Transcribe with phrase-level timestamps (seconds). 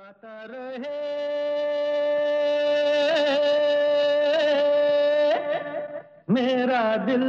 [0.00, 0.98] गाता रहे।
[6.30, 7.24] मेरा दिल।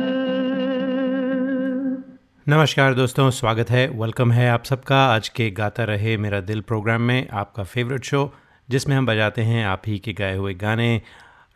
[2.47, 7.01] नमस्कार दोस्तों, स्वागत है वेलकम है आप सबका। आज के गाता रहे मेरा दिल प्रोग्राम
[7.01, 8.33] में आपका फेवरेट शो
[8.69, 11.01] जिसमें हम बजाते हैं आप ही के गाए हुए गाने।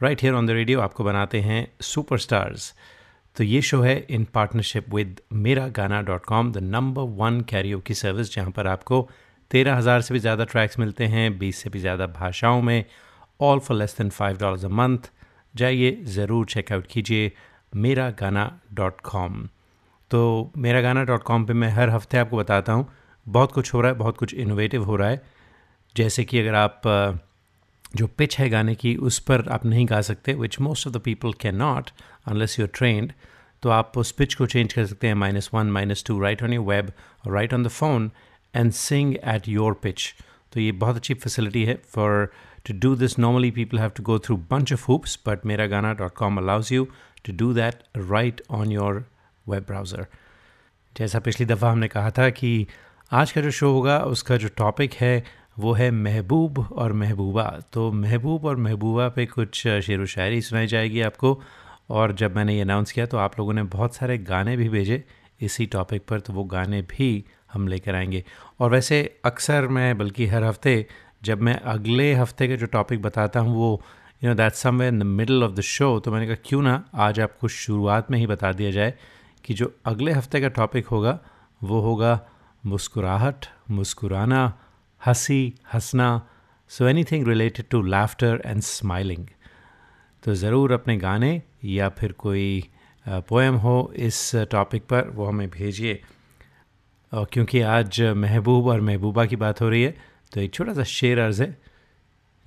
[0.04, 2.73] Right here on the radio आपको बनाते हैं सुपरस्टार्स
[3.36, 7.79] तो ये शो है इन partnership with Mera Gana dot com the number one karaoke
[7.79, 9.09] की सर्विस जहाँ पर आपको
[9.52, 12.84] तेरह हज़ार से भी ज़्यादा ट्रैक्स मिलते हैं, बीस से भी ज़्यादा भाषाओं में
[13.40, 15.12] all for less than five dollars a month
[15.55, 17.31] जाइए, ज़रूर चेकआउट कीजिए
[17.76, 19.48] मेरा गाना डॉट कॉम
[20.12, 22.88] तो मेरा गाना डॉट कॉम पर मैं हर हफ़्ते आपको बताता हूँ,
[23.26, 25.21] बहुत कुछ हो रहा है, बहुत कुछ इनोवेटिव हो रहा है।
[25.96, 26.82] जैसे कि अगर आप
[27.96, 31.02] जो पिच है गाने की, उस पर आप नहीं गा सकते which most of the
[31.02, 31.90] people can not
[32.27, 33.12] unless you are trained
[33.63, 36.54] तो आप उस पिच को चेंज कर सकते हैं minus one minus two right on
[36.54, 36.91] your web
[37.26, 38.12] और right on the phone
[38.55, 40.14] and sing at your pitch
[40.54, 42.32] तो ये बहुत अच्छी फैसिलिटी है for
[42.68, 45.93] to do this normally people have to go through bunch of hoops but Mera Gana
[45.93, 46.88] dot com allows you
[47.26, 49.05] to do that right on your
[49.49, 50.07] web browser
[50.98, 52.68] जैसा पिछली दफ़ा हमने कहा था कि
[53.12, 55.24] आज का जो शो होगा, उसका जो टॉपिक है,
[55.60, 60.68] वो है महबूब और महबूबा। तो महबूब और महबूबा पे कुछ शेर व शायरी सुनाई
[60.68, 61.41] जाएगी आपको।
[61.90, 65.03] और जब मैंने ये अनाउंस किया तो आप लोगों ने बहुत सारे गाने भी भेजे
[65.41, 67.25] इसी टॉपिक पर तो वो गाने भी
[67.56, 68.23] हम लेकर आएँगे।
[68.59, 70.85] और वैसे अक्सर मैं, बल्कि हर हफ़्ते,
[71.23, 73.81] जब मैं अगले हफ़्ते के जो टॉपिक बताता हूँ, वो
[74.23, 76.83] you know that some in the middle of the show तो मैंने कहा, क्यों ना
[76.95, 78.94] आज आपको शुरुआत में ही बता दिया जाए
[79.45, 81.19] कि जो अगले हफ़्ते का टॉपिक होगा,
[81.61, 82.19] वो होगा
[82.63, 84.53] मुस्कुराहट, मुस्कुराना,
[85.01, 86.28] हँसी, हंसना
[86.72, 89.25] so anything related to laughter and smiling
[90.23, 92.63] तो ज़रूर अपने गाने या फिर कोई
[93.06, 96.01] पोएम हो इस टॉपिक पर, वो हमें भेजिए।
[97.16, 99.96] और क्योंकि आज महबूब और महबूबा की बात हो रही है
[100.34, 101.57] तो एक छोटा सा शेर अर्ज़ है,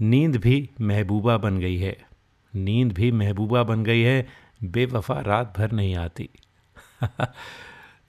[0.01, 1.97] नींद भी महबूबा बन गई है।
[2.55, 4.27] नींद भी महबूबा बन गई है,
[4.65, 6.29] बेवफा रात भर नहीं आती।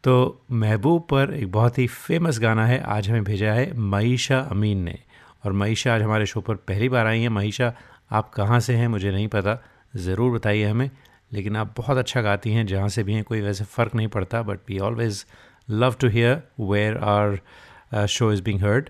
[0.04, 4.78] तो महबूब पर एक बहुत ही फ़ेमस गाना है, आज हमें भेजा है मईशा अमीन
[4.78, 5.00] ने।
[5.46, 7.74] और मईशा आज हमारे शो पर पहली बार आई हैं। मईशा,
[8.12, 9.64] आप कहाँ से हैं मुझे नहीं पता,
[9.96, 10.92] ज़रूर बताइए हमें,
[11.34, 14.42] लेकिन आप बहुत अच्छा गाती हैं, जहाँ से भी हैं, कोई वैसे फ़र्क नहीं पड़ता
[14.42, 15.26] but we always
[15.70, 18.90] love to hear where our show is being heard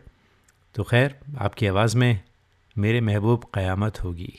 [0.75, 2.19] तो खैर, आपकी आवाज़ में
[2.75, 4.33] मेरे महबूब क़यामत होगी।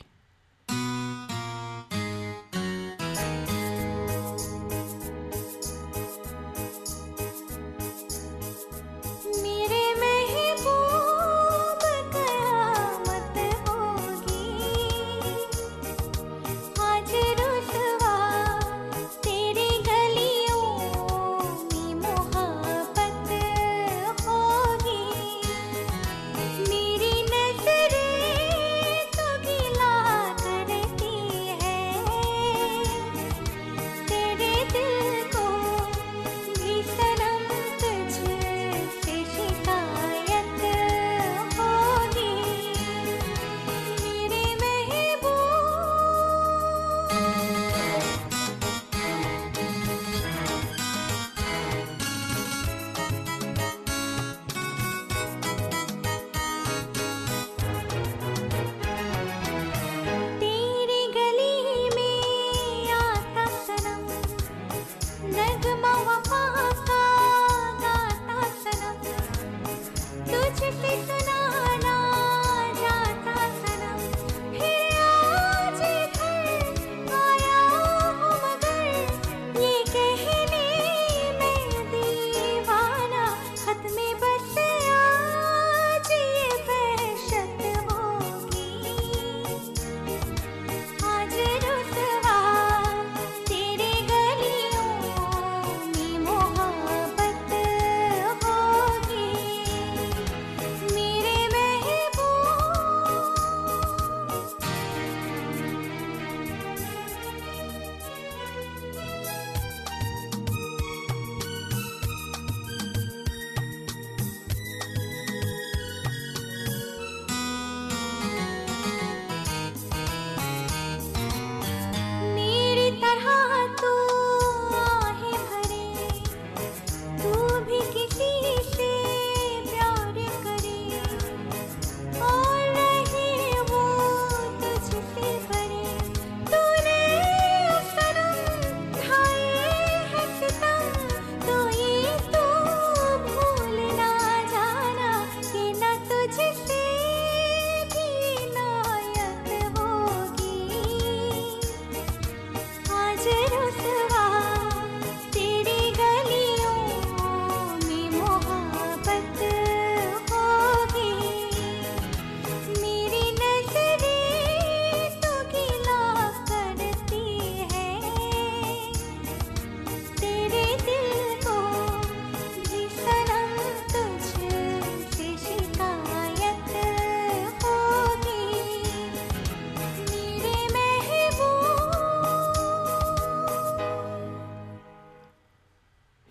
[70.70, 71.29] Krishna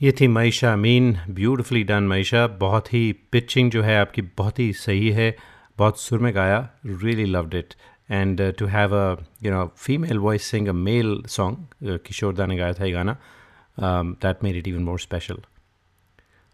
[0.02, 4.72] ये थी मईशा अमीन। Beautifully done Maisha. बहुत ही पिचिंग जो है आपकी, बहुत ही
[4.74, 5.36] सही है।
[5.78, 7.74] बहुत सुर में गाया। Really loved it
[8.12, 12.74] and to have a you know female voice sing a male song Kishoreda ने गाया
[12.74, 13.18] था ये गाना
[14.24, 15.42] that made it even more special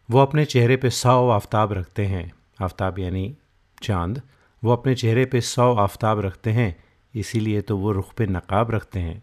[0.10, 2.32] वो अपने चेहरे पे सौ आफ्ताब रखते हैं।
[2.62, 3.36] आफ्ताब यानी
[3.84, 4.22] चाँद।
[4.64, 6.76] वो अपने चेहरे पे सौ आफ्ताब रखते हैं।
[7.14, 9.22] इसीलिए तो वो रुख पे नकाब रखते हैं।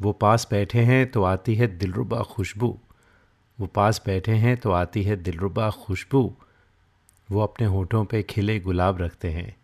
[0.00, 2.78] वो पास बैठे हैं तो आती है दिलरुबा खुशबू।
[3.60, 6.36] वो पास बैठे हैं तो आती है दिलरुबा खुशबू।
[7.30, 9.56] वो अपने होठों पे खिले गुलाब रखते हैं।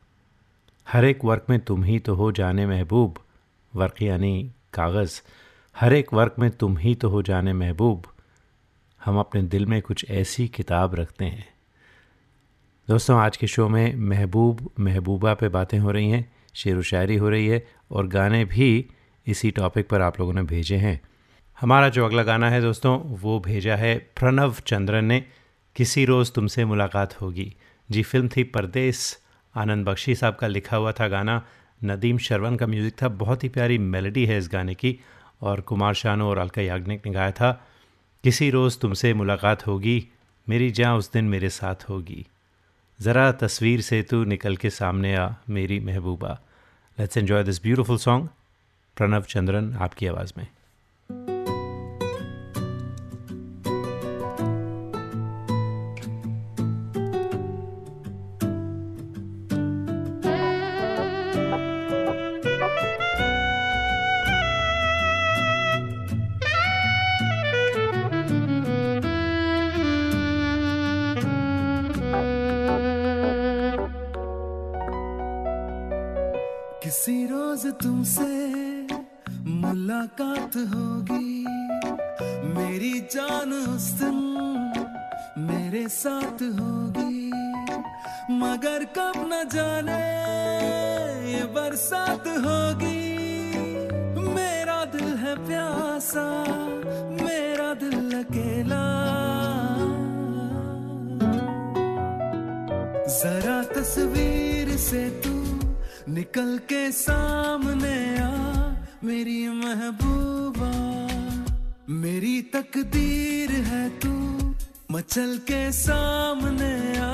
[0.88, 3.18] हर एक वर्क में तुम ही तो हो जाने महबूब।
[3.74, 5.20] वर्क यानी कागज़।
[5.80, 8.02] हर एक वर्क में तुम ही तो हो जाने महबूब।
[9.04, 11.48] हम अपने दिल में कुछ ऐसी किताब रखते हैं।
[12.88, 17.16] दोस्तों, आज के शो में महबूब, महबूबा पे बातें हो रही हैं, शेर व शायरी
[17.16, 18.86] हो रही है और गाने भी
[19.26, 21.00] इसी टॉपिक पर आप लोगों ने भेजे हैं।
[21.60, 25.24] हमारा जो अगला गाना है दोस्तों, वो भेजा है प्रणव चंद्रन ने।
[25.76, 27.54] किसी रोज़ तुमसे मुलाकात होगी।
[27.90, 29.18] जी, फ़िल्म थी परदेस।
[29.56, 31.46] आनंद बख्शी साहब का लिखा हुआ था गाना।
[31.84, 35.00] नदीम शरवन का म्यूज़िक था। बहुत ही प्यारी मेलोडी है इस गाने की।
[35.42, 37.66] और कुमार शानू और अलका याग्निक ने गाया था।
[38.24, 40.08] किसी रोज़ तुमसे मुलाकात होगी।
[40.48, 42.26] मेरी जहाँ उस दिन मेरे साथ होगी।
[43.00, 46.40] ज़रा तस्वीर से तू निकल के सामने आ, मेरी महबूबा।
[47.00, 48.28] Let's enjoy this beautiful song
[48.96, 50.46] Pranav Chandran, आपकी आवाज़ में।
[78.00, 78.34] तुमसे
[79.50, 81.44] मुलाकात होगी।
[82.54, 84.20] मेरी जान उस दिन
[85.38, 87.26] मेरे साथ होगी।
[88.34, 89.98] मगर कब न जाने
[91.32, 93.04] ये बरसात होगी।
[94.30, 96.26] मेरा दिल है प्यासा,
[97.20, 98.84] मेरा दिल अकेला।
[103.20, 105.29] जरा तस्वीर से तू
[106.20, 108.28] निकल के सामने आ,
[109.04, 110.72] मेरी महबूबा।
[111.88, 114.14] मेरी तकदीर है तू,
[114.90, 117.12] मचल के सामने आ,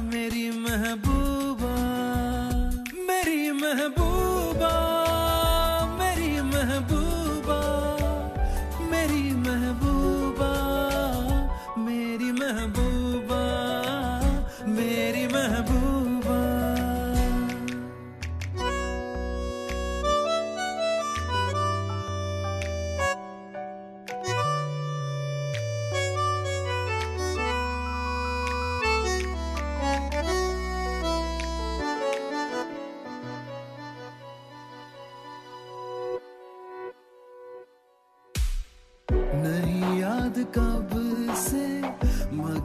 [0.00, 1.74] मेरी महबूबा।
[3.08, 5.05] मेरी महबूबा।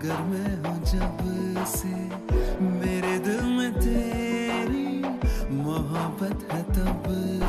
[0.01, 1.89] मगर मैं हूँ जब से
[2.59, 4.87] मेरे दिल में तेरी
[5.57, 7.03] मोहब्बत है तब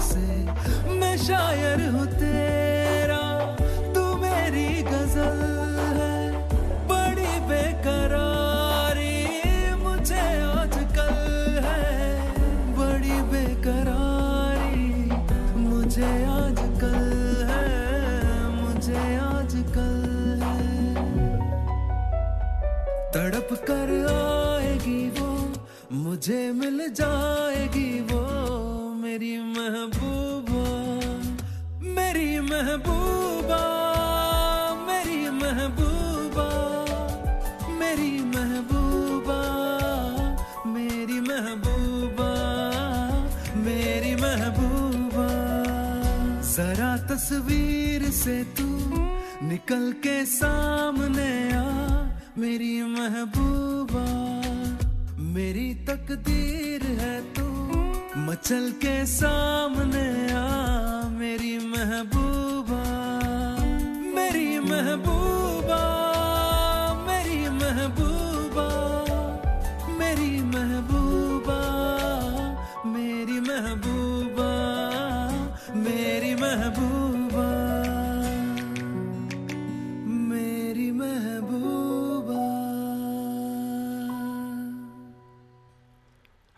[0.04, 2.51] से मैं शायर हूँ तेरी
[26.22, 28.20] तुझे मिल जाएगी वो
[28.94, 30.66] मेरी महबूबा
[31.96, 33.62] मेरी महबूबा
[34.86, 36.46] मेरी महबूबा
[37.80, 39.40] मेरी महबूबा
[40.66, 42.30] मेरी महबूबा
[43.64, 45.26] मेरी महबूबा।
[46.52, 48.68] जरा तस्वीर से तू
[49.48, 51.66] निकल के सामने आ,
[52.38, 54.41] मेरी महबूबा।
[55.32, 57.46] मेरी तकदीर है तू।
[58.20, 62.61] मचल के सामने आ मेरी महबूब।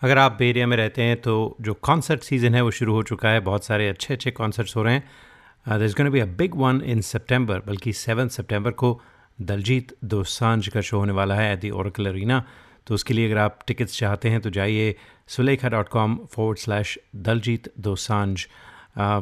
[0.05, 3.29] अगर आप एरिया में रहते हैं तो जो कॉन्सर्ट सीज़न है, वो शुरू हो चुका
[3.29, 6.81] है। बहुत सारे अच्छे अच्छे कॉन्सर्ट्स हो रहे हैं। There is be a big one
[6.87, 9.01] in सितंबर बल्कि सेवन सितंबर को
[9.39, 12.43] दलजीत दोसांझ का शो होने वाला है एट दी ओरकल अरीना
[12.87, 14.95] तो उसके लिए अगर आप टिकट्स चाहते हैं तो जाइए
[15.37, 18.47] Sulekha dot com forward slash Daljit दो Dosanjh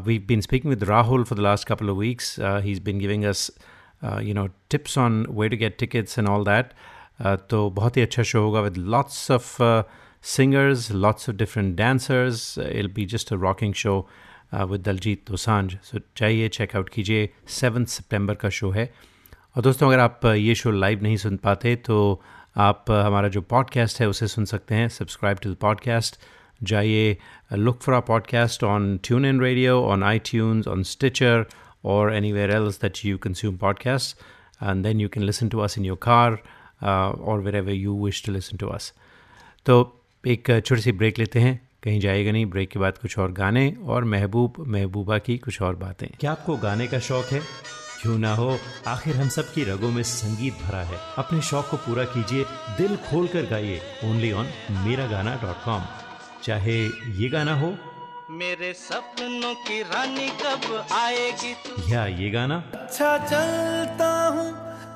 [0.06, 3.24] we been speaking with Rahul for the last couple of weeks he is been giving
[3.24, 3.50] us
[4.22, 6.74] you know tips on way to get tickets and all that
[7.50, 9.56] तो बहुत ही अच्छा show होगा with lots of
[10.22, 12.56] singers, lots of different dancers.
[12.58, 14.06] It'll be just a rocking show
[14.52, 15.78] uh, with Daljit Dosanjh.
[15.82, 18.92] So जाइए check out कीजिए seven सितंबर का show है
[19.56, 21.98] और दोस्तों अगर आप ये शो लाइव नहीं सुन पाते तो
[22.56, 26.18] आप हमारा जो पॉडकास्ट है उसे सुन सकते हैं सब्सक्राइब टू द पॉडकास्ट
[26.62, 27.16] जाइए
[27.52, 31.44] look for our podcast on TuneIn radio on iTunes on Stitcher
[31.84, 34.16] और anywhere else that you consume podcast
[34.62, 36.38] and then you can listen to us in your car
[36.82, 38.92] और wherever you wish to listen to us
[39.66, 39.82] तो
[40.24, 43.76] एक छोटी सी break लेते हैं। कहीं जाएगा नहीं ब्रेक के बाद कुछ और गाने
[43.84, 47.40] और महबूब महबूबा की कुछ और बातें। क्या आपको गाने का शौक है?
[48.02, 51.76] क्यों ना हो आखिर हम सब की रगों में संगीत भरा है। अपने शौक को
[51.76, 52.44] पूरा कीजिए
[52.78, 55.82] दिल खोल कर गाइए। ओनली ऑन मेरा गाना डॉट कॉम
[56.42, 56.78] चाहे
[57.18, 57.74] ये गाना हो।
[58.30, 61.54] मेरे सपनों की रानी कब आएगी?
[61.92, 64.71] या ये गाना। अच्छा चलता हूँ।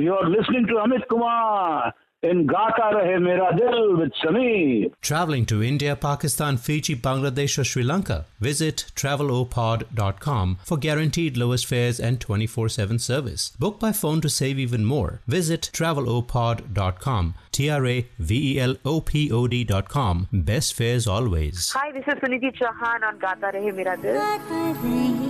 [0.00, 4.92] you're listening to Amit Kumar in Gata Rahe Mera Dil with Sameer.
[5.00, 8.26] Traveling to India, Pakistan, Fiji, Bangladesh, or Sri Lanka?
[8.40, 13.52] Visit travelopod.com for guaranteed lowest fares and 24 7 service.
[13.58, 15.20] Book by phone to save even more.
[15.26, 17.34] Visit travelopod.com.
[17.52, 20.28] T R A V E L O P O D.com.
[20.32, 21.72] Best fares always.
[21.72, 25.29] Hi, this is Suniti Chauhan on Gata Rahe Mera Dil.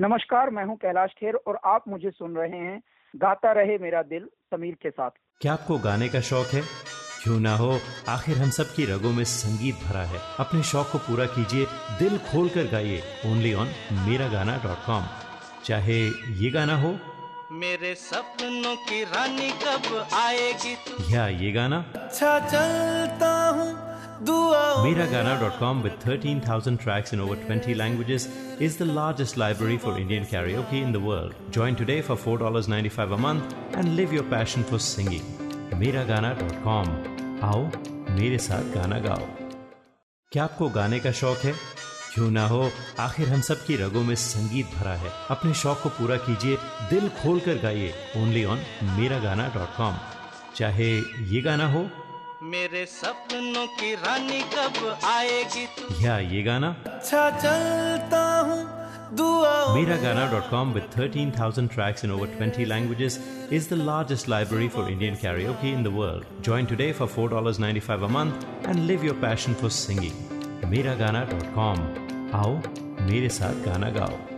[0.00, 2.82] नमस्कार मैं हूँ कैलाश खेर और आप मुझे सुन रहे हैं
[3.16, 6.60] गाता रहे मेरा दिल समीर के साथ। क्या आपको गाने का शौक है?
[7.24, 7.78] क्यों ना हो?
[8.08, 11.66] आखिर हम सब की रगों में संगीत भरा है। अपने शौक को पूरा कीजिए
[11.98, 13.66] दिल खोल कर गाइए। ओनली ऑन
[14.08, 15.04] मेरा गाना डॉट कॉम।
[15.64, 15.98] चाहे
[16.34, 16.98] ये गाना हो।
[17.52, 20.76] मेरे सपनों की रानी कब आएगी?
[21.14, 23.87] या ये गाना। अच्छा चलता हूँ।
[24.26, 30.82] Com with 13,000 tracks in over 20 languages is the largest library for Indian karaoke
[30.82, 31.34] in the world.
[31.50, 35.22] Join today for $4.95 a month and live your passion for singing.
[35.72, 36.88] Miragana.com.
[37.42, 37.62] आओ
[38.14, 39.26] मेरे साथ गाना गाओ
[40.32, 41.52] क्या आपको गाने का शौक है
[42.14, 42.70] क्यों ना हो
[43.00, 46.56] आखिर हम सब की रगों में संगीत भरा है अपने शौक को पूरा कीजिए
[46.90, 48.58] दिल खोल कर गाइए ओनली ऑन
[48.98, 49.96] मेरा गाना डॉट कॉम
[50.56, 50.90] चाहे
[51.34, 51.88] ये गाना हो
[52.42, 58.66] मेरे सपनों की रानी कब आएगी तू या ये गाना अच्छा चलता हूँ
[59.18, 63.18] Miragana.com with 13,000 tracks in over 20 languages
[63.50, 66.26] is the largest library for Indian karaoke in the world.
[66.42, 70.12] Join today for $4.95 a month and live your passion for singing.
[70.74, 71.78] Miragana.com.
[72.34, 72.56] आओ
[73.10, 74.37] मेरे साथ गाना गाओ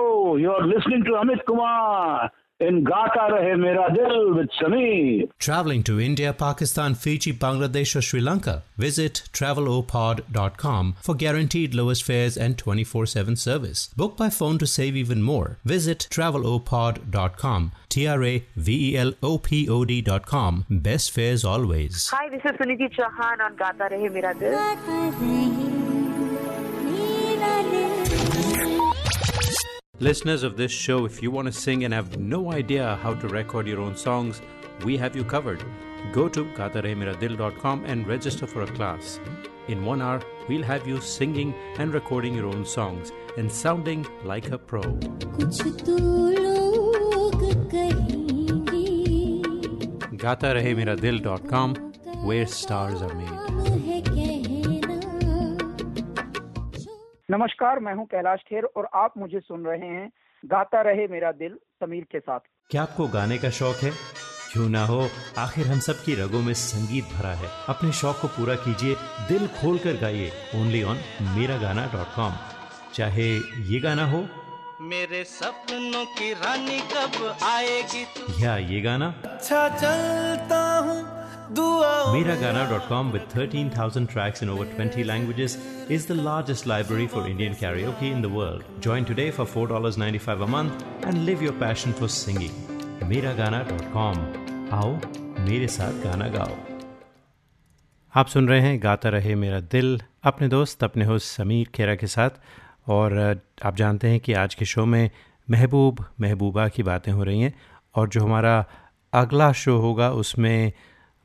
[0.43, 5.29] you're listening to Amit Kumar in Gata Rahe Mera Dil with Sameer.
[5.39, 8.63] Traveling to India, Pakistan, Fiji, Bangladesh, or Sri Lanka?
[8.77, 13.87] Visit travelopod.com for guaranteed lowest fares and 24 7 service.
[13.97, 15.57] Book by phone to save even more.
[15.65, 17.71] Visit travelopod.com.
[17.89, 20.65] T R A V E L O P O D.com.
[20.69, 22.09] Best fares always.
[22.09, 25.71] Hi, this is Suniti Chauhan on Gata Rahe Mera Dil.
[30.01, 33.27] Listeners of this show, if you want to sing and have no idea how to
[33.27, 34.41] record your own songs,
[34.83, 35.63] we have you covered.
[36.11, 39.19] Go to gataremiradil.com and register for a class.
[39.67, 44.49] In one hour, we'll have you singing and recording your own songs and sounding like
[44.49, 44.81] a pro.
[50.17, 51.75] GataRaheMeraDil.com,
[52.25, 53.90] where stars are made.
[57.31, 60.11] नमस्कार मैं हूँ कैलाश खेर और आप मुझे सुन रहे हैं
[60.45, 63.91] गाता रहे मेरा दिल समीर के साथ। क्या आपको गाने का शौक है?
[64.53, 65.07] क्यों ना हो
[65.37, 68.95] आखिर हम सब की रगों में संगीत भरा है। अपने शौक को पूरा कीजिए
[69.27, 72.33] दिल खोल कर गाइए। ओनली ऑन मेरा गाना डॉट कॉम।
[72.93, 73.29] चाहे
[73.73, 74.25] ये गाना हो।
[74.81, 78.05] मेरे सपनों की रानी कब आएगी?
[78.43, 81.20] या ये गाना। अच्छा चलता हूँ।
[81.57, 85.57] Com with 13,000 tracks in over 20 languages
[85.89, 88.63] is the largest library for Indian karaoke in the world.
[88.79, 92.51] Join today for $4.95 a month and live your passion for singing.
[93.01, 94.17] Miragana.com.
[94.73, 94.91] आओ
[95.39, 96.55] मेरे साथ गाना गाओ
[98.15, 102.07] आप सुन रहे हैं गाता रहे मेरा दिल अपने दोस्त अपने होस्ट समीर खेरा के
[102.07, 102.29] साथ
[102.89, 105.09] और आप जानते हैं कि आज के शो में
[105.49, 107.53] महबूब महबूबा की बातें हो रही हैं
[107.95, 108.65] और जो हमारा
[109.13, 110.71] अगला शो होगा उसमें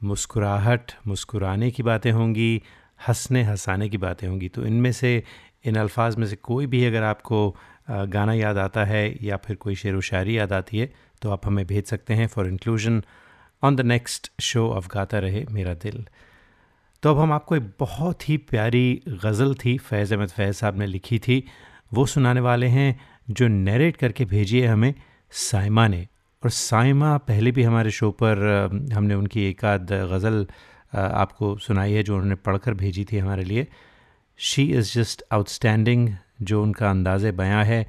[0.00, 2.62] मुस्कुराहट, मुस्कुराने की बातें होंगी,
[3.08, 5.22] हंसने, हंसाने की बातें होंगी। तो इनमें से,
[5.64, 7.56] इन अल्फाज में से कोई भी अगर आपको
[7.90, 11.46] गाना याद आता है या फिर कोई शेर व शायरी याद आती है तो आप
[11.46, 13.02] हमें भेज सकते हैं for inclusion
[13.62, 16.06] on the next show of Gaata Rahe Mera दिल
[17.02, 20.86] तो अब हम आपको एक बहुत ही प्यारी गज़ल थी, फैज़ अहमद फैज़ साहब ने
[20.86, 21.42] लिखी थी।
[21.94, 24.94] वो सुनाने वाले हैं जो नरेट करके भेजी है हमें,
[25.32, 26.06] साइमा ने।
[26.42, 28.38] और साइमा पहले भी हमारे शो पर
[28.94, 30.46] हमने उनकी एक आध गज़ल
[30.94, 33.66] आपको सुनाई है जो उन्होंने पढ़कर भेजी थी हमारे लिए।
[34.38, 36.08] शी इज़ जस्ट आउटस्टैंडिंग
[36.42, 37.80] जो उनका अंदाज़ बयां है।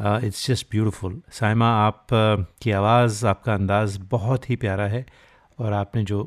[0.00, 2.06] इट्स जस्ट ब्यूटीफुल साइमा, आप
[2.62, 5.04] की आवाज़, आपका अंदाज़ बहुत ही प्यारा है
[5.58, 6.18] और आपने जो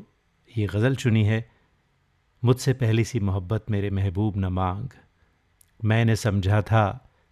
[0.50, 1.44] ये गज़ल चुनी है,
[2.42, 4.88] मुझसे पहली सी मोहब्बत मेरे महबूब न मांग।
[5.80, 6.84] मैंने समझा था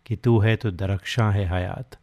[0.07, 1.99] कि तू है तो दरख्शां है हयात।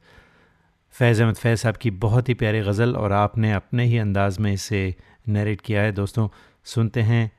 [0.99, 4.53] फैज़ अहमद फैज़ साहब की बहुत ही प्यारी गज़ल और आपने अपने ही अंदाज़ में
[4.53, 4.95] इसे
[5.29, 6.29] नरेट किया है। दोस्तों,
[6.63, 7.31] सुनते हैं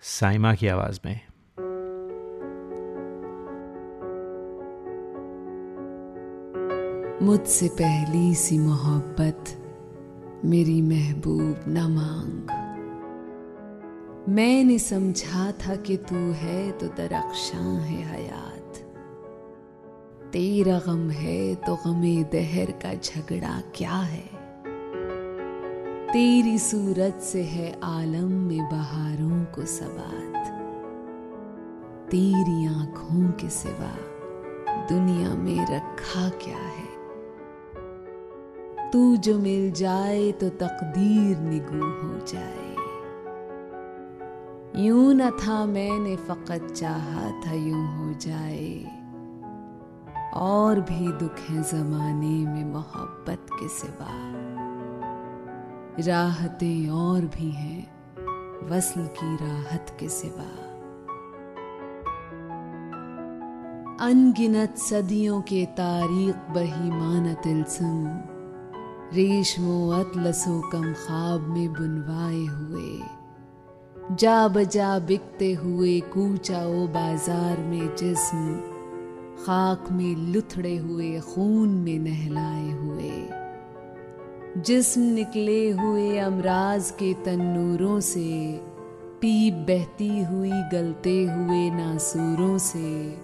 [0.00, 1.20] साइमा की आवाज़ में।
[7.22, 9.44] मुझसे पहली सी मोहब्बत,
[10.44, 12.48] मेरी महबूब न मांग।
[14.28, 18.63] मैंने समझा था कि तू है तो दरख्शां है हयात।
[20.34, 24.24] तेरा गम है तो गमे दहर का झगड़ा क्या है?
[26.12, 30.46] तेरी सूरत से है आलम में बहारों को सबात
[32.10, 33.96] तेरी आँखों के सिवा
[34.88, 36.88] दुनिया में रखा क्या है?
[38.90, 42.76] तू जो मिल जाए तो तकदीर निगू हो जाए।
[44.84, 49.03] यूँ न था मैंने फकत चाहा था यूँ हो जाए।
[50.36, 54.14] और भी दुख है जमाने में मोहब्बत के सिवा।
[56.06, 60.50] राहतें और भी हैं वसल की राहत के सिवा।
[64.00, 68.06] अनगिनत सदियों के तारीख बही माना तिलसम
[69.14, 77.94] रेशमो अतलसो कम ख्वाब में बुनवाए हुए। जा बजा बिकते हुए कूचा ओ बाज़ार में
[77.96, 78.73] जिस्म
[79.38, 83.44] खाक में लुथड़े हुए, खून में नहलाए हुए।
[84.60, 88.60] जिस्म निकले हुए अमराज के तन्नूरों से,
[89.20, 93.18] पीप बहती हुई गलते हुए नासूरों से,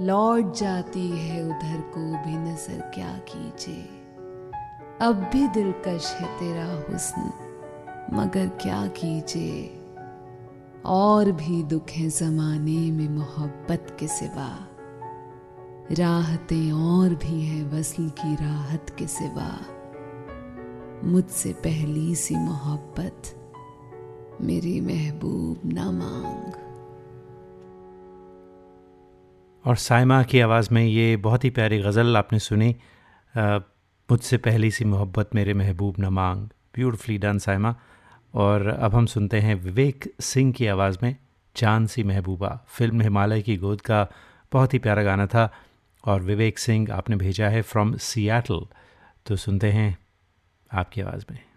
[0.00, 3.88] लौट जाती है उधर को भी नज़र, क्या कीजिए?
[5.00, 7.30] अब भी दिलकश है तेरा हुस्न,
[8.12, 9.78] मगर क्या कीजिए?
[10.86, 14.68] और भी दुख है जमाने में मोहब्बत के सिवा।
[15.92, 19.60] राहतें और भी हैं वसल की राहत के सिवा।
[21.04, 23.22] मुझसे पहली सी मोहब्बत
[24.40, 26.52] मेरी महबूब न मांग।
[29.66, 32.76] और साइमा की आवाज़ में ये बहुत ही प्यारी गज़ल आपने सुनी
[34.10, 37.74] मुझसे पहली सी मोहब्बत मेरे महबूब न मांग। Beautifully done Saima.
[38.34, 41.16] और अब हम सुनते हैं विवेक सिंह की आवाज़ में
[41.54, 44.08] चाँद सी महबूबा, फ़िल्म हिमालय की गोद का
[44.52, 45.52] बहुत ही प्यारा गाना था।
[46.04, 48.66] और विवेक सिंह आपने भेजा है फ्रॉम सियाटल
[49.26, 49.98] तो सुनते हैं
[50.72, 51.51] आपकी आवाज़ में।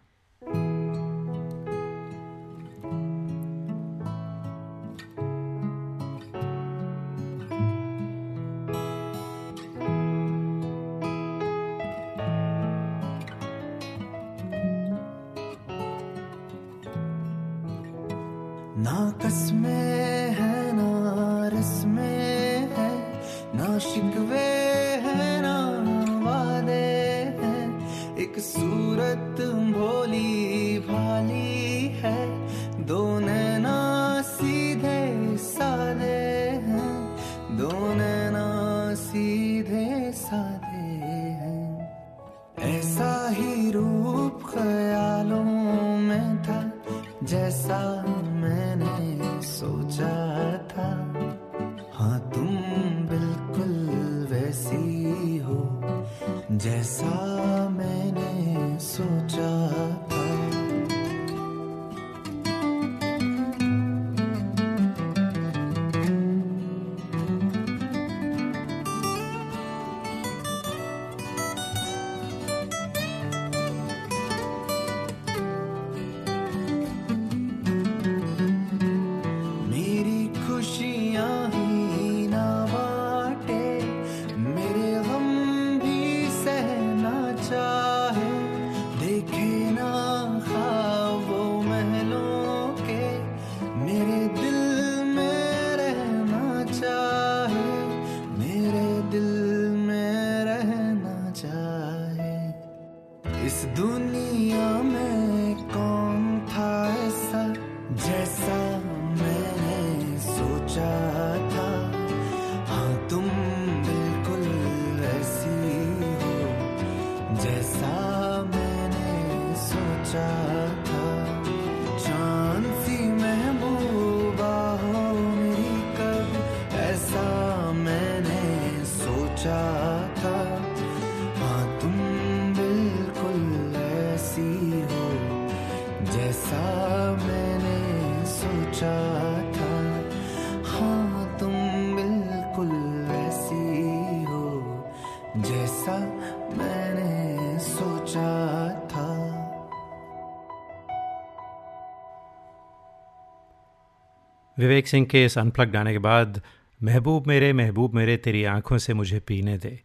[154.65, 156.41] विवेक सिंह के इस अनप्लग गाने के बाद,
[156.80, 159.80] महबूब मेरे महबूब मेरे तेरी आँखों से मुझे पीने दे।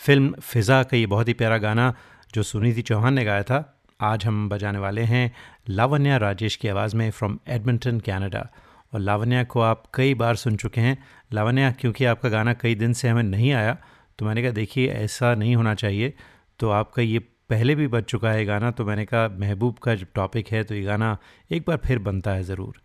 [0.00, 1.94] फ़िल्म फ़िज़ा का ये बहुत ही प्यारा गाना,
[2.34, 3.58] जो सुनीति चौहान ने गाया था,
[4.00, 5.30] आज हम बजाने वाले हैं
[5.70, 8.48] लावण्या राजेश की आवाज़ में फ्रॉम एडमिंटन कनाडा
[8.92, 10.96] और लावण्या को आप कई बार सुन चुके हैं।
[11.32, 13.76] लावण्या, क्योंकि आपका गाना कई दिन से हमें नहीं आया
[14.18, 16.12] तो मैंने कहा, देखिए, ऐसा नहीं होना चाहिए।
[16.60, 17.18] तो आपका ये
[17.50, 20.74] पहले भी बज चुका है गाना तो मैंने कहा, महबूब का जब टॉपिक है तो
[20.74, 21.16] ये गाना
[21.50, 22.80] एक बार फिर बनता है ज़रूर।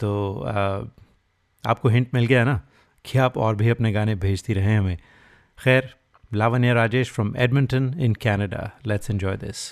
[0.00, 0.10] तो
[1.64, 2.60] आपको हिंट मिल गया ना
[3.04, 4.96] कि आप और भी अपने गाने भेजती रहें हमें।
[5.58, 5.94] खैर,
[6.32, 9.68] Lavanya Rajesh from Edmonton in Canada let's enjoy this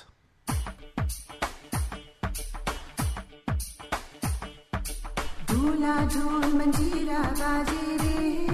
[5.51, 8.48] झूला झूल मंजीरा बाजे रे।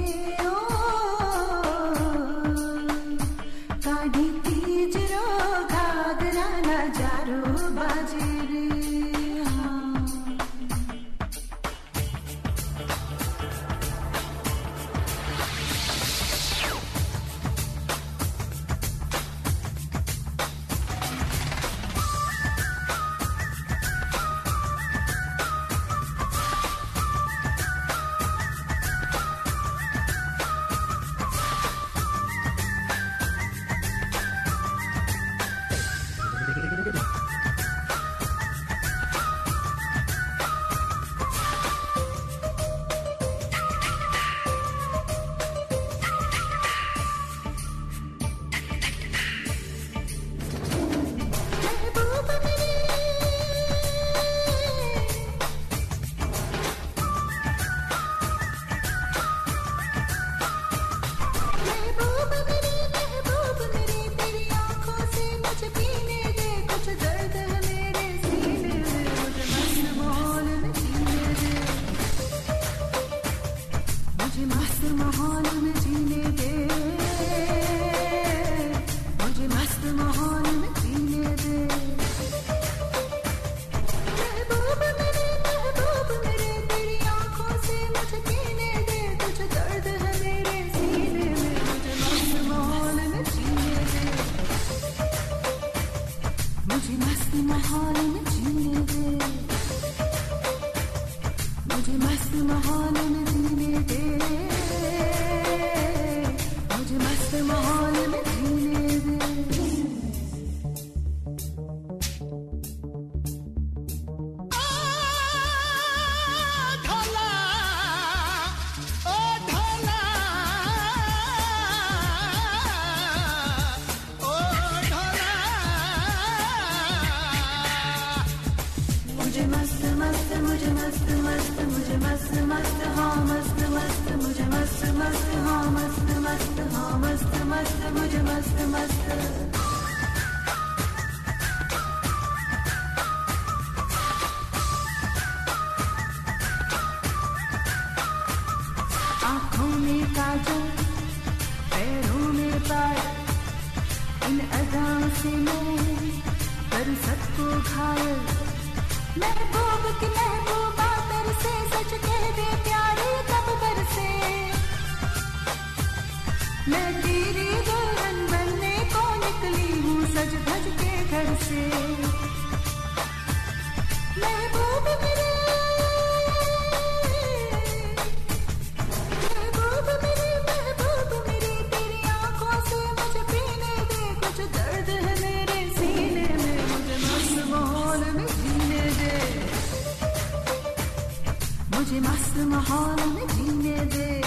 [191.94, 194.22] मुझे मस्त माहौल में जीने दे।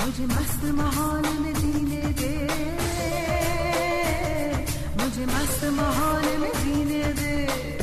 [0.00, 2.32] मुझे मस्त माहौल में जीने दे।
[5.02, 7.79] मुझे मस्त माहौल में जीने दे।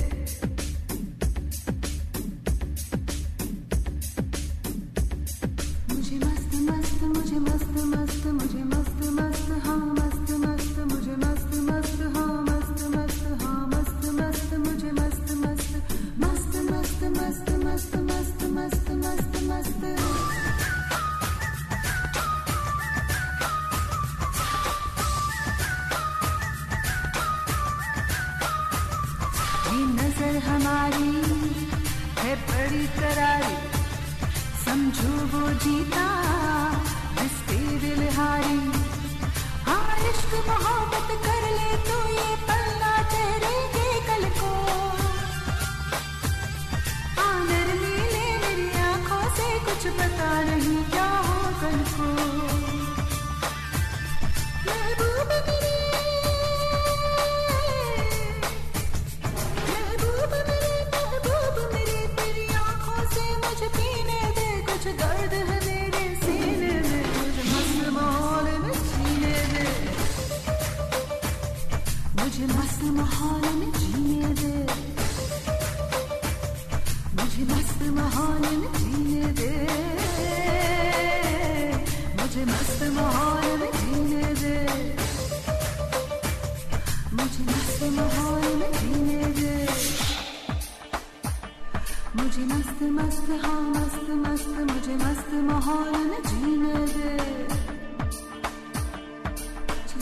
[93.38, 97.44] हाँ मस्त मस्त, मुझे मस्त माहौल में जीने दे।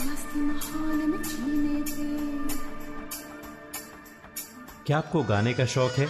[0.06, 2.16] मस्त माहौल में जीने दे।
[4.86, 6.08] क्या आपको गाने का शौक है?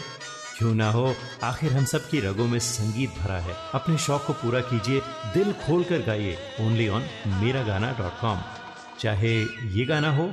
[0.58, 1.14] क्यों ना हो?
[1.44, 5.00] आखिर हम सब की रगों में संगीत भरा है। अपने शौक को पूरा कीजिए,
[5.34, 8.38] दिल खोल कर गाइए। ओनली ऑन मेरा गाना डॉट कॉम
[9.00, 10.32] चाहे ये गाना हो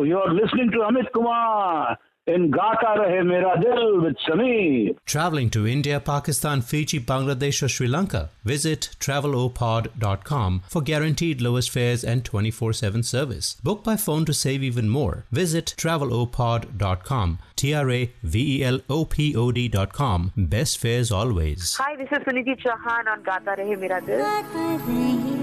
[0.00, 4.96] you're listening to Amit Kumar in Gata Rahe Mera Dil with Sameer.
[5.04, 8.30] Traveling to India, Pakistan, Fiji, Bangladesh, or Sri Lanka?
[8.44, 13.56] Visit travelopod.com for guaranteed lowest fares and 24 7 service.
[13.62, 15.24] Book by phone to save even more.
[15.30, 17.38] Visit travelopod.com.
[17.56, 20.32] T R A V E L O P O D.com.
[20.36, 21.76] Best fares always.
[21.76, 25.42] Hi, this is Suniti Chauhan on Gata Rahe Mera Dil.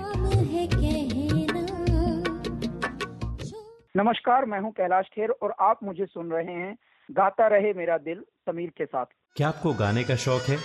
[3.97, 6.77] नमस्कार मैं हूँ कैलाश खेर और आप मुझे सुन रहे हैं
[7.11, 10.57] गाता रहे मेरा दिल समीर के साथ। क्या आपको गाने का शौक है?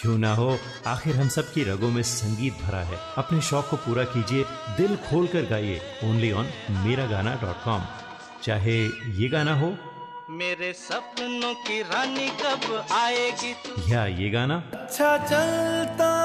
[0.00, 0.56] क्यों ना हो?
[0.86, 4.44] आखिर हम सब की रगों में संगीत भरा है। अपने शौक को पूरा कीजिए
[4.76, 7.82] दिल खोल कर गाइए। ओनली ऑन मेरा गाना डॉट कॉम
[8.42, 8.76] चाहे
[9.22, 9.74] ये गाना हो।
[10.30, 13.54] मेरे सपनों की रानी कब आएगी?
[13.92, 16.23] या ये गाना। अच्छा चलता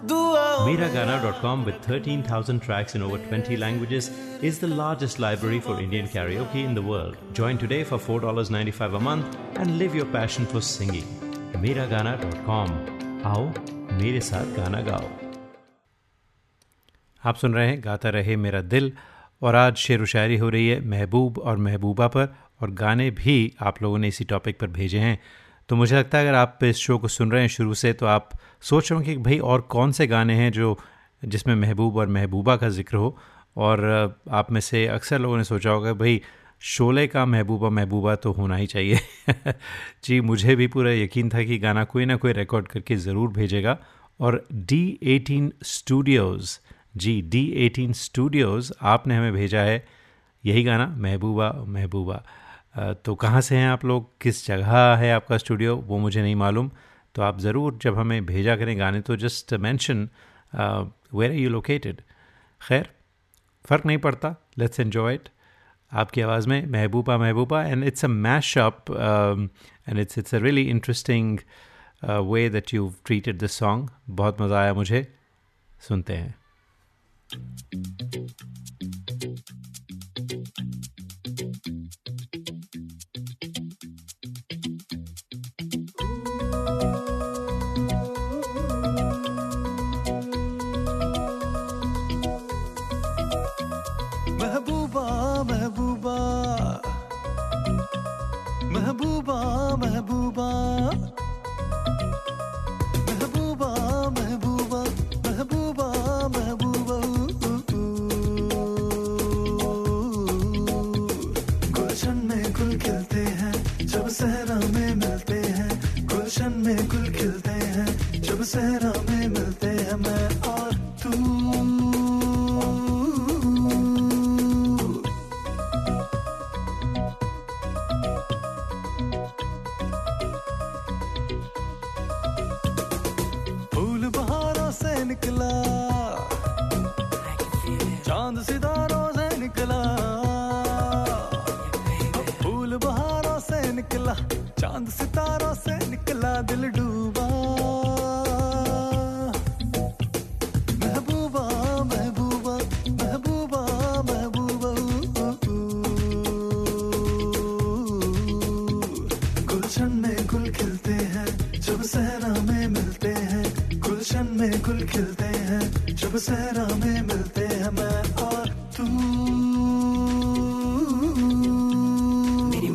[0.00, 6.64] Miragana.com with 13,000 tracks in over 20 languages is the largest library for Indian karaoke
[6.64, 7.16] in the world.
[7.32, 11.04] Join today for $4.95 a month and live your passion for singing.
[11.54, 12.70] Miragana.com.
[13.26, 13.46] आओ
[14.00, 15.08] मेरे साथ गाना गाओ
[17.22, 18.92] आप सुन रहे हैं गाता रहे मेरा दिल
[19.42, 22.28] और आज शेर शायरी हो रही है महबूब और महबूबा पर
[22.62, 23.36] और गाने भी
[23.70, 25.18] आप लोगों ने इसी टॉपिक पर भेजे हैं
[25.68, 28.06] तो मुझे लगता है अगर आप इस शो को सुन रहे हैं शुरू से तो
[28.06, 28.30] आप
[28.62, 30.78] सोच रहा हूँ कि भाई और कौन से गाने हैं जो,
[31.24, 33.16] जिसमें महबूब और महबूबा का ज़िक्र हो?
[33.56, 33.80] और
[34.30, 36.20] आप में से अक्सर लोगों ने सोचा होगा, भाई,
[36.60, 38.98] शोले का महबूबा महबूबा तो होना ही चाहिए।
[40.04, 43.78] जी, मुझे भी पूरा यकीन था कि गाना कोई ना कोई रिकॉर्ड करके ज़रूर भेजेगा।
[44.20, 46.58] और D eighteen studios
[46.96, 49.84] ji D eighteen studios आपने हमें भेजा है
[50.44, 52.22] यही गाना, महबूबा महबूबा।
[53.04, 54.10] तो कहाँ से हैं आप लोग?
[54.20, 56.70] किस जगह है आपका स्टूडियो वो मुझे नहीं मालूम।
[57.18, 60.02] तो आप ज़रूर जब हमें भेजा करें गाने तो just mention
[60.54, 62.00] where are you located
[62.60, 62.88] खैर,
[63.64, 65.28] फ़र्क नहीं पड़ता लेट्स एन्जॉय इट
[65.92, 68.90] आपकी आवाज़ में महबूबा महबूबा and it's a mash up
[69.88, 71.38] and it's it's a really interesting
[72.30, 75.06] way that you treated this song बहुत मज़ा आया मुझे।
[75.88, 76.34] सुनते हैं।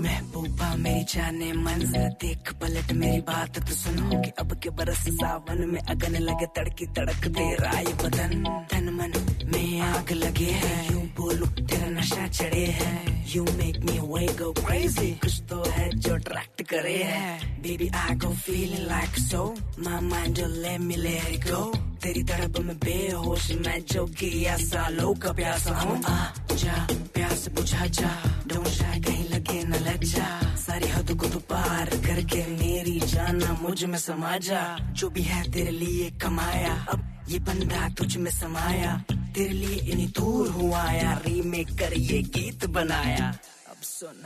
[0.03, 5.59] महबूबा, मेरी जाने मंजर देख पलट मेरी बात तो सुनो कि अब के बरस सावन
[5.69, 8.33] में अगन लगे तड़की तड़क दे राय बदन।
[8.71, 9.13] तन मन
[9.53, 12.93] में आग लगे है, यूँ बोलू तेरा नशा चढ़े है,
[13.35, 18.15] you make me way go crazy कुछ तो है जो अट्रैक्ट करे है। Baby I
[18.15, 19.41] go feeling like so
[19.79, 21.63] my mind जो ले मी लेट गो
[22.03, 28.09] तेरी तड़प में बेहोश, मैं जोगिया सालों का प्यासा हूँ। आ जा, प्यास बुझा जा,
[28.47, 33.57] डोंट शाय, कहीं लगे न लग जा सारी हद को तू पार करके मेरी जाना
[33.61, 39.03] मुझमें समा जा जो भी है तेरे लिए कमाया, अब ये बंदा तुझ में समाया।
[39.11, 43.29] तेरे लिए इन्हीं दूर हुआ या रीमेक कर ये गीत बनाया।
[43.69, 44.23] अब सुन।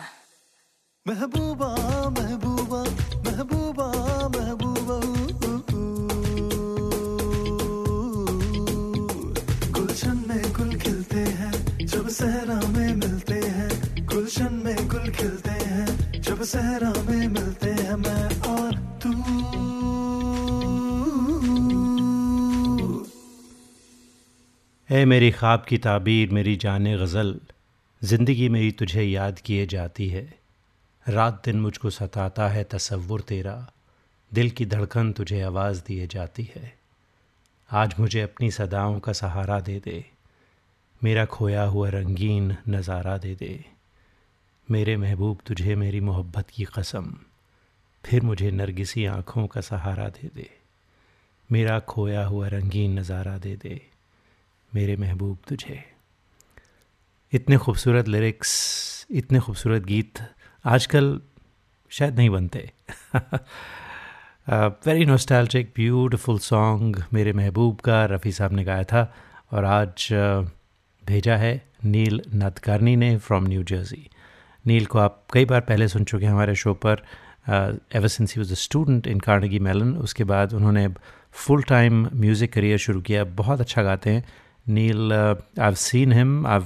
[1.08, 1.76] महबूबा
[2.10, 2.82] महबूबा
[3.32, 3.88] महबूबा
[4.40, 4.77] महबूबा।
[12.18, 18.42] सहरा में मिलते हैं, गुलशन में गुल खिलते हैं, जब सहरा में मिलते हैं मैं
[18.42, 19.10] और तू।
[24.96, 27.40] ए मेरी ख्वाब की ताबीर, मेरी जान गज़ल,
[28.04, 30.34] ज़िंदगी मेरी तुझे याद किए जाती है।
[31.10, 33.72] रात दिन मुझको सताता है तसव्वुर तेरा,
[34.34, 36.78] दिल की धड़कन तुझे आवाज़ दिए जाती है।
[37.72, 40.17] आज मुझे अपनी सदाओं का सहारा दे दे।
[41.02, 43.66] मेरा खोया हुआ रंगीन नज़ारा दे दे।
[44.68, 47.14] मेरे महबूब तुझे मेरी मोहब्बत की कसम।
[48.04, 50.50] फिर मुझे नरगिसी आँखों का सहारा दे दे।
[51.50, 53.80] मेरा खोया हुआ रंगीन नज़ारा दे दे।
[54.72, 55.84] मेरे महबूब तुझे।
[57.34, 58.52] इतने खूबसूरत लिरिक्स
[59.12, 60.20] इतने खूबसूरत गीत
[60.66, 61.22] आजकल
[61.92, 62.70] शायद नहीं बनते।
[64.88, 69.14] वेरी नोस्टैल्जिक ब्यूटीफुल सॉन्ग मेरे महबूब का रफ़ी साहब ने गाया था।
[69.54, 70.50] और आज uh,
[71.08, 71.54] भेजा है
[71.86, 74.10] नील नदकारनी ने फ्रॉम न्यू जर्सी
[74.66, 77.04] नील को आप कई बार पहले सुन चुके हैं हमारे शो पर।
[77.96, 80.88] Ever since he was a student in Carnegie Mellon उसके बाद उन्होंने
[81.34, 84.24] फुल टाइम म्यूज़िक करियर शुरू किया। बहुत अच्छा गाते हैं।
[84.70, 86.60] Neel I seen him I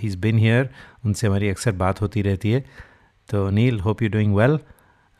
[0.00, 0.68] he is been here
[1.04, 2.64] उनसे हमारी अक्सर बात होती रहती है।
[3.28, 4.58] तो Neel hope you doing well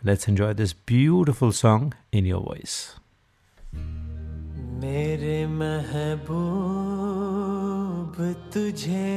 [0.02, 2.76] let's enjoy this beautiful song in your voice
[4.84, 7.43] मेरे महबूब
[8.16, 9.10] तुझे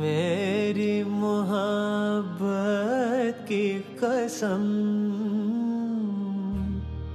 [0.00, 3.68] मेरी मोहब्बत की
[4.02, 4.64] कसम,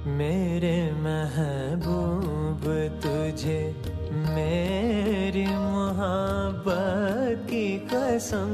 [0.06, 2.62] मेरे महबूब
[3.02, 3.76] तुझे
[4.10, 8.50] मेरी मोहब्बत की कसम,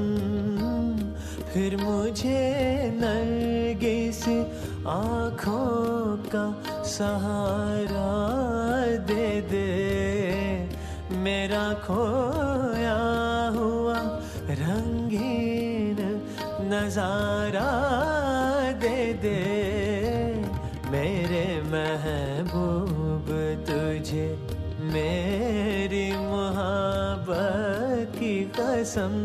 [1.55, 4.29] फिर मुझे नरगिस
[4.87, 6.47] आँखों का
[6.85, 8.15] सहारा
[9.07, 9.96] दे दे।
[11.57, 13.01] मेरा खोया
[13.57, 14.01] हुआ
[14.61, 16.01] रंगीन
[16.69, 17.71] नज़ारा
[18.83, 19.41] दे दे।
[20.93, 23.33] मेरे महबूब
[23.69, 24.29] तुझे
[24.93, 29.17] मेरी मुहब्बत की कसम।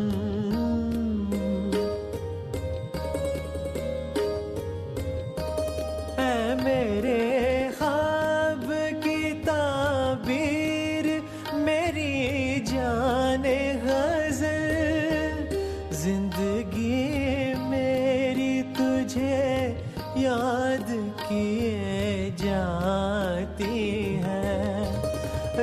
[20.32, 23.80] याद किए जाती
[24.16, 24.84] है।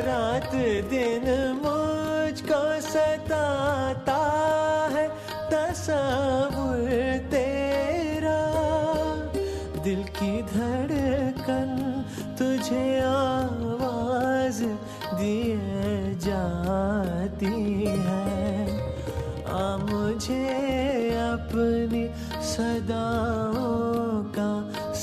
[0.06, 0.50] रात
[0.90, 1.26] दिन
[1.64, 4.18] मुझको सताता
[4.92, 5.08] है
[5.52, 6.90] तस्वुर
[7.30, 8.40] तेरा।
[9.82, 11.72] दिल की धड़कन
[12.38, 14.64] तुझे आवाज़
[15.16, 18.68] दिए जाती है।
[19.48, 20.46] आ मुझे
[21.32, 22.10] अपनी
[22.42, 23.37] सदाओं का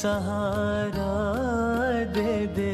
[0.06, 1.14] सहारा
[2.16, 2.74] दे दे।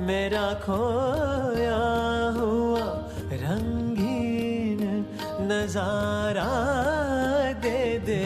[0.00, 1.78] मेरा खोया
[2.36, 2.88] हुआ
[3.42, 4.82] रंगीन
[5.42, 6.50] नज़ारा
[7.64, 8.18] दे दे।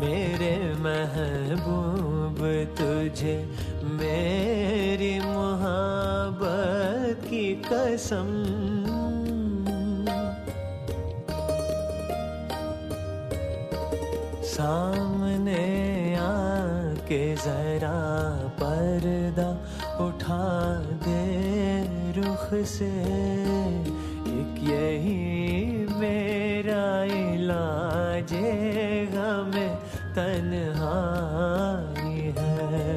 [0.00, 2.40] मेरे महबूब,
[2.78, 3.36] तुझे
[4.00, 8.28] मेरी मोहब्बत की कसम
[17.08, 17.96] आके जरा
[18.60, 19.48] पर्दा
[20.04, 20.44] उठा
[21.04, 21.24] दे
[22.12, 22.92] रुख से।
[24.32, 25.16] एक यही
[25.96, 26.84] मेरा
[27.16, 28.32] इलाज
[29.14, 29.72] हमें
[30.18, 32.96] तन्हाई है।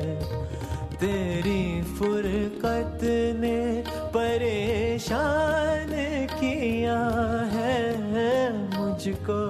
[0.99, 1.63] तेरी
[1.95, 2.99] फुरकत
[3.39, 3.59] ने
[4.11, 5.95] परेशान
[6.35, 6.99] किया
[7.53, 7.79] है
[8.75, 9.41] मुझको।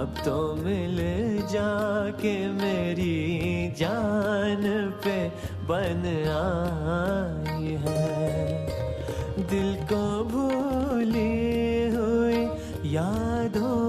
[0.00, 0.98] अब तो मिल
[1.52, 3.16] जाके मेरी
[3.78, 4.62] जान
[5.04, 5.16] पे
[5.68, 6.02] बन
[6.34, 11.34] आई है। दिल को भूली
[11.94, 12.40] हुई
[12.92, 13.80] यादों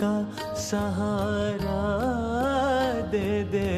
[0.00, 0.14] का
[0.62, 1.84] सहारा
[3.12, 3.72] दे दे।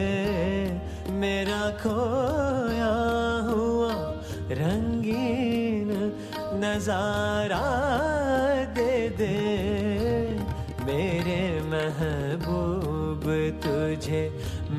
[1.20, 2.94] मेरा खोया
[3.50, 3.94] हुआ
[4.60, 5.90] रंगीन
[6.64, 7.66] नज़ारा
[8.78, 9.34] दे दे।
[10.86, 12.65] मेरे महबूब
[13.86, 14.22] तुझे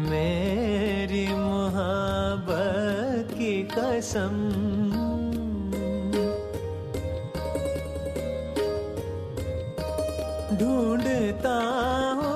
[0.09, 4.35] मेरी मोहब्बत की कसम।
[10.59, 11.57] ढूंढता
[12.19, 12.26] हूँ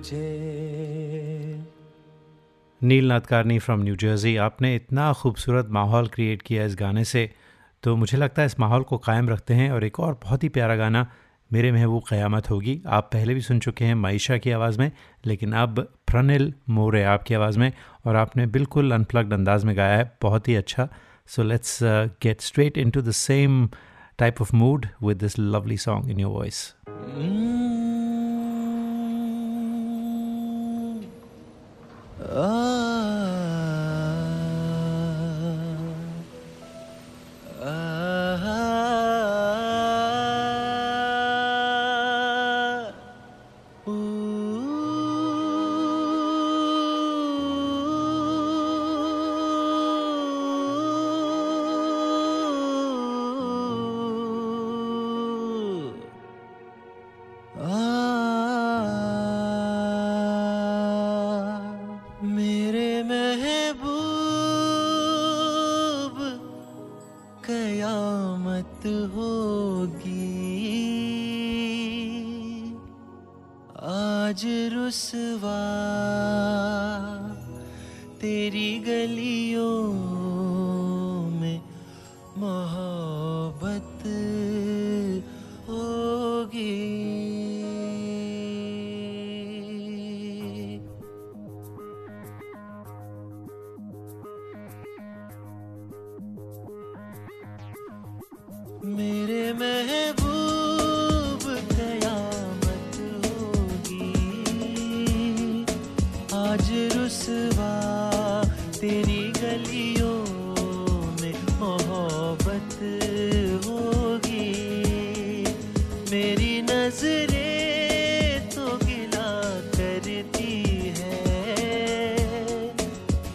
[0.00, 1.64] तुझे।
[2.80, 7.30] Neel Nadkarni from New Jersey आपने इतना खूबसूरत माहौल क्रिएट किया इस गाने से
[7.82, 10.48] तो मुझे लगता है इस माहौल को कायम रखते हैं और एक और बहुत ही
[10.48, 11.06] प्यारा गाना
[11.50, 14.90] मेरे महबूब क़यामत होगी। आप पहले भी सुन चुके हैं माइशा की आवाज़ में
[15.26, 17.72] लेकिन अब प्रनिल मोरे आपकी आवाज़ में
[18.06, 20.88] और आपने बिल्कुल अनप्लग्ड अंदाज में गाया है बहुत ही अच्छा।
[21.26, 21.78] So let's
[22.22, 23.66] get straight into the same
[24.18, 26.62] type of mood with this lovely song in your voice
[32.20, 32.69] मेरे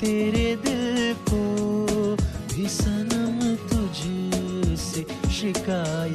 [0.06, 1.40] तेरे दिल को
[2.54, 3.40] भी सनम
[3.70, 6.15] तुझसे शिकायत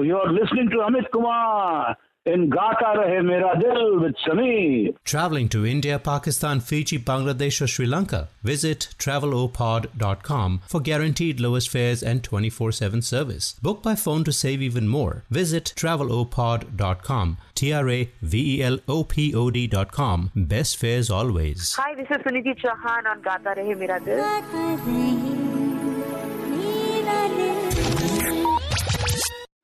[0.00, 4.94] you're listening to Amit Kumar in Gata Rahe Mera Dil with Sameer.
[5.04, 8.28] Traveling to India, Pakistan, Fiji, Bangladesh, or Sri Lanka?
[8.42, 13.54] Visit travelopod.com for guaranteed lowest fares and 24 7 service.
[13.60, 15.24] Book by phone to save even more.
[15.30, 17.38] Visit travelopod.com.
[17.54, 20.30] T R A V E L O P O D.com.
[20.34, 21.74] Best fares always.
[21.74, 24.22] Hi, this is Suniti Chauhan on Gata Rahe Mera Dil.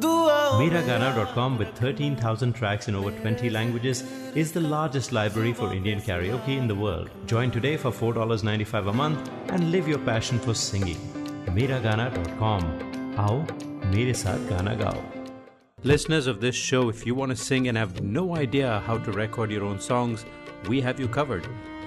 [0.00, 4.02] Miragana.com, with 13,000 tracks in over 20 languages,
[4.34, 7.10] is the largest library for Indian karaoke in the world.
[7.26, 10.96] Join today for $4.95 a month and live your passion for singing.
[11.46, 13.14] Miragana.com.
[13.16, 13.46] How?
[13.90, 15.02] Mere Saath Gana Gao.
[15.84, 19.12] Listeners of this show, if you want to sing and have no idea how to
[19.12, 20.24] record your own songs,
[20.68, 21.46] we have you covered.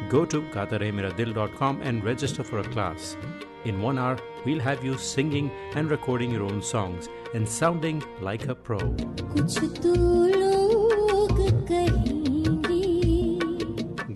[0.09, 3.18] Go to gataremiradil.com and register for a class.
[3.66, 8.47] In one hour, we'll have you singing and recording your own songs and sounding like
[8.49, 8.79] a pro.
[8.79, 9.95] कुछ तो
[10.43, 12.85] लोग कहेंगे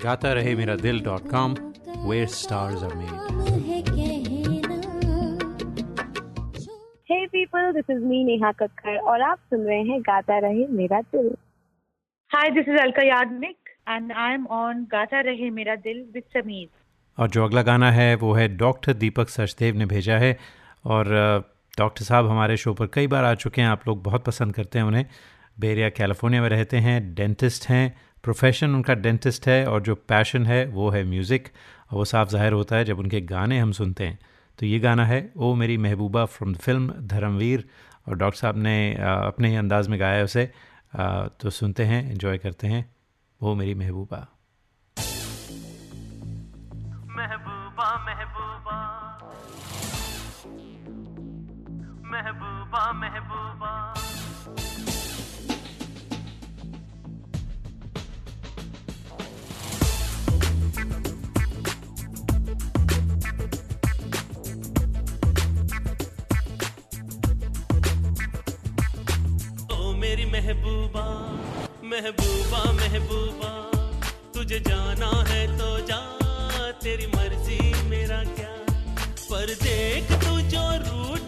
[0.04, 1.54] gatarehmeradil.com
[2.10, 3.16] where stars are made.
[3.30, 4.78] हम है कहना
[7.10, 11.00] Hey people, this is me Neha Kakkar और आप सुन रहे हैं गाता रहे मेरा
[11.14, 11.34] दिल
[12.30, 13.56] Hi, this is Alka Yagnik
[13.88, 16.68] and I'm on Gata Rahe Mera Dil with Sameer.
[17.17, 20.37] और जो अगला गाना है वो है डॉक्टर दीपक सचदेव ने भेजा है।
[20.85, 21.07] और
[21.73, 24.79] डॉक्टर साहब हमारे शो पर कई बार आ चुके हैं, आप लोग बहुत पसंद करते
[24.79, 25.05] हैं उन्हें।
[25.57, 30.65] बेरिया कैलिफ़ोर्निया में रहते हैं, डेंटिस्ट हैं, प्रोफेशन उनका डेंटिस्ट है और जो पैशन है
[30.67, 31.47] वो है म्यूज़िक।
[31.91, 34.19] और वो साफ़ ज़ाहिर होता है जब उनके गाने हम सुनते हैं।
[34.59, 37.65] तो ये गाना है, ओ मेरी महबूबा फ्रॉम द फ़िल्म धर्मवीर।
[38.07, 40.49] और डॉक्टर साहब ने अपने ही अंदाज में गाया है उसे।
[41.41, 42.85] तो सुनते हैं इन्जॉय करते हैं,
[43.41, 44.27] ओ मेरी महबूबा।
[47.75, 48.75] महबूबा महबूबा।
[52.11, 53.71] महबूबा महबूबा।
[69.99, 71.03] मेरी महबूबा
[71.83, 73.53] महबूबा महबूबा
[74.33, 76.14] तुझे जाना है तो जा।
[76.85, 78.49] तेरी मर्ज़ी मेरा क्या?
[79.29, 81.24] पर देख तू जो रूट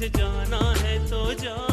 [0.00, 1.69] तुझे जाना है तो जा।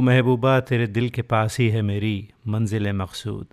[0.00, 3.46] महबूबा, तेरे दिल के पास ही है मेरी मंजिल मकसूद।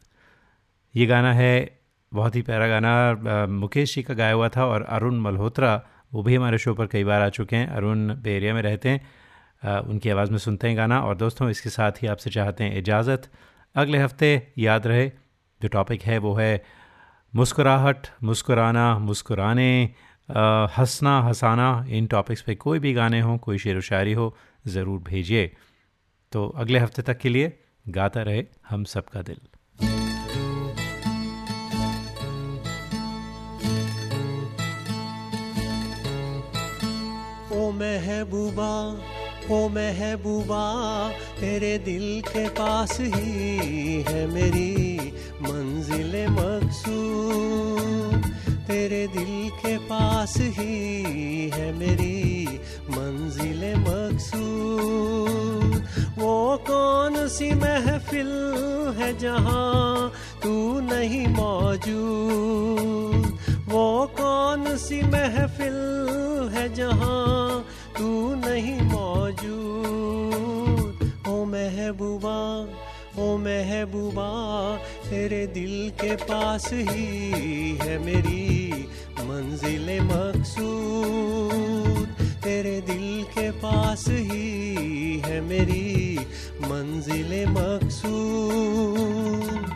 [0.96, 1.80] ये गाना है,
[2.12, 5.82] बहुत ही प्यारा गाना मुकेश जी का गाया हुआ था और अरुण मल्होत्रा,
[6.14, 8.90] वो भी हमारे शो पर कई बार आ चुके हैं। अरुण बे एरिया में रहते
[8.90, 12.78] हैं। उनकी आवाज़ में सुनते हैं गाना और दोस्तों, इसके साथ ही आपसे चाहते हैं
[12.78, 13.30] इजाज़त।
[13.76, 15.08] अगले हफ़्ते याद रहे,
[15.62, 16.64] जो टॉपिक है वो है
[17.34, 19.72] मुस्कुराहट, मुस्कुराना, मुस्कुराने
[20.78, 24.36] हंसना, हंसाना। इन टॉपिक्स पे कोई भी गाने हों, कोई शेर व शायरी हो,
[24.68, 25.52] ज़रूर भेजिए।
[26.36, 27.60] तो अगले हफ़्ते तक के लिए
[27.90, 29.38] गाता रहे हम सबका दिल।
[37.52, 39.02] ओ महबूबा
[39.52, 45.12] ओ महबूबा, तेरे दिल के पास ही है मेरी
[45.42, 48.34] मंजिल मकसूद।
[48.68, 52.60] तेरे दिल के पास ही है मेरी
[52.90, 55.85] मंजिल मकसूद।
[56.18, 58.28] वो कौन सी महफिल
[58.98, 60.12] है जहाँ
[60.44, 63.38] तू नहीं मौजूद?
[63.68, 65.74] वो कौन सी महफिल
[66.54, 67.66] है जहाँ
[67.98, 71.14] तू नहीं मौजूद?
[71.28, 72.68] ओ महबूबा
[73.20, 74.78] ओ महबूबा,
[75.10, 78.72] तेरे दिल के पास ही है मेरी
[79.22, 86.20] मंजिल मकसूद। तेरे दिल के पास ही है मेरी
[86.62, 89.75] मंजिल मकसूद।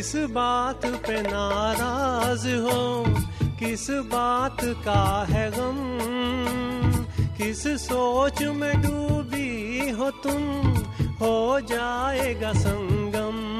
[0.00, 3.04] किस बात पे नाराज़ हो?
[3.58, 5.98] किस बात का है गम?
[7.36, 10.42] किस सोच में डूबी हो तुम?
[11.20, 13.58] हो जाएगा संगम।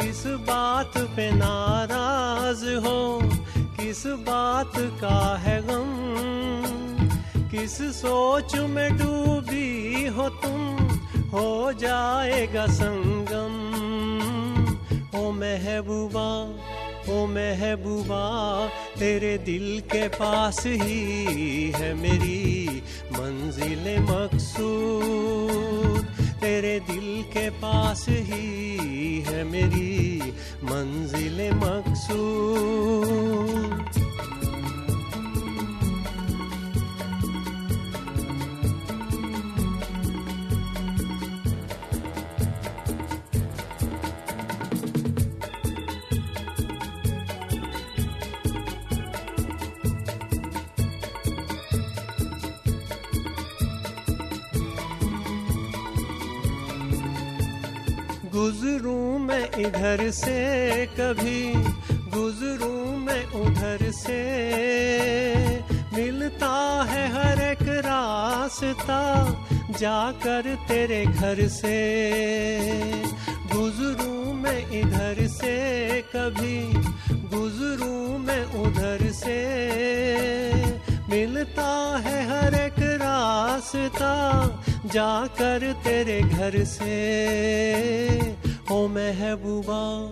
[0.00, 3.20] किस बात पे नाराज़ हो?
[3.58, 6.10] किस बात का है गम?
[7.48, 10.76] किस सोच में डूबी हो तुम?
[11.28, 13.70] हो जाएगा संगम।
[15.20, 16.56] ओ महबूबा
[17.08, 26.06] ओ महबूबा, तेरे दिल के पास ही है मेरी मंजिल मकसूद।
[26.40, 30.32] तेरे दिल के पास ही है मेरी
[30.64, 33.89] मंजिल मकसूद।
[58.80, 61.52] गुजरूं मैं इधर से कभी,
[61.92, 64.20] गुजरूं मैं उधर से।
[65.96, 69.00] मिलता है हर एक रास्ता
[69.78, 71.74] जाकर तेरे घर से।
[73.54, 75.56] गुजरूं मैं इधर से
[76.16, 76.72] कभी,
[77.36, 79.40] गुजरूं मैं उधर से।
[81.10, 84.14] मिलता है हर एक रास्ता
[84.86, 87.00] जाकर तेरे घर से।
[88.72, 90.10] ओ महबूबा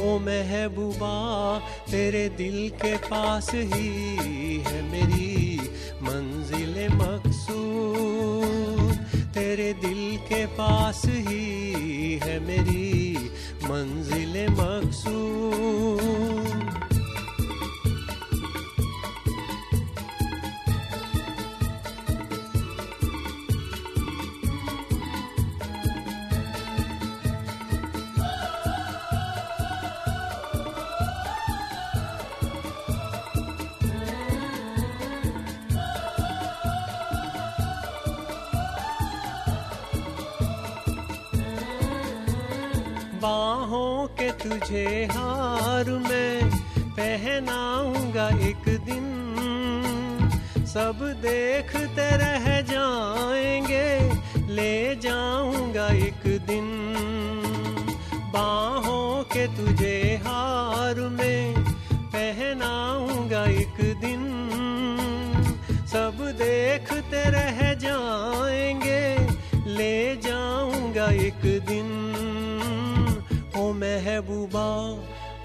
[0.00, 1.58] ओ महबूबा,
[1.90, 5.60] तेरे दिल के पास ही है मेरी
[6.02, 8.98] मंजिल मकसूद।
[9.34, 13.30] तेरे दिल के पास ही है मेरी
[13.64, 15.45] मंजिल मकसूद।
[44.66, 46.50] तुझे हार मैं
[46.98, 49.04] पहनाऊँगा एक दिन।
[50.66, 53.86] सब देखते रह जाएँगे
[54.54, 56.15] ले जाऊँगा एक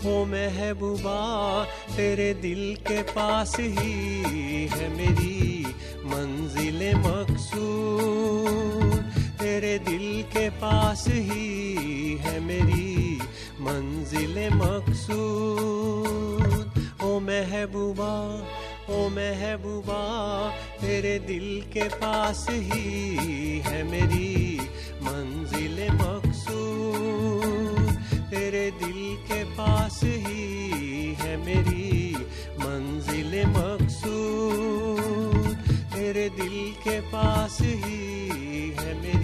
[0.02, 5.66] ओ महबूबा, तेरे दिल के पास ही है मेरी
[6.06, 13.20] मंजिल मकसूद। तेरे दिल के पास ही है मेरी
[13.62, 16.72] मंजिल मकसूद।
[17.04, 18.48] ओ महबूबा
[18.90, 20.04] ओ महबूबा,
[20.82, 24.60] तेरे दिल के पास ही है मेरी
[25.02, 27.61] मंजिल मकसूद।
[28.32, 32.16] तेरे दिल के पास ही है मेरी
[32.60, 35.58] मंजिल मकसूद।
[35.94, 39.21] तेरे दिल के पास ही है मेरी